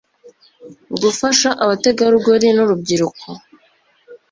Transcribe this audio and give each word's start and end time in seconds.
gufasha 1.01 1.49
abategarugori 1.63 2.47
n 2.51 2.57
urubyiruko 2.63 3.25